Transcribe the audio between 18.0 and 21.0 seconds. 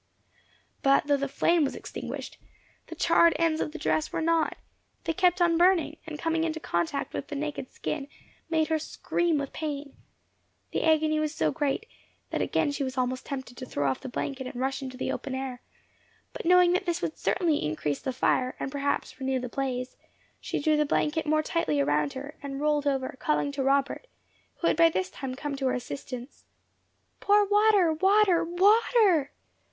the fire, and perhaps renew the blaze, she drew the